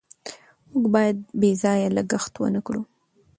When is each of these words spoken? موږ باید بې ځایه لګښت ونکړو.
موږ 0.71 0.85
باید 0.95 1.17
بې 1.39 1.51
ځایه 1.61 1.89
لګښت 1.97 2.33
ونکړو. 2.37 2.81